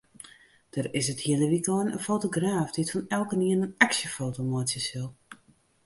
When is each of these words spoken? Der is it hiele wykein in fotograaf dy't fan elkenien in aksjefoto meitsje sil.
Der 0.75 0.87
is 0.99 1.07
it 1.13 1.23
hiele 1.25 1.47
wykein 1.53 1.87
in 1.95 2.03
fotograaf 2.07 2.69
dy't 2.73 2.91
fan 2.93 3.09
elkenien 3.17 3.65
in 3.67 3.75
aksjefoto 3.85 4.39
meitsje 4.51 4.81
sil. 4.89 5.09